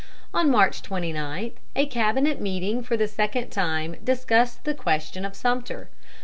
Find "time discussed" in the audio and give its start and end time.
3.51-4.63